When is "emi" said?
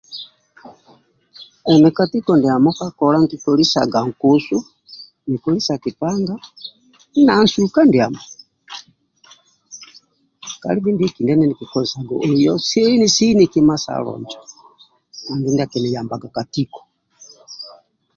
1.73-1.89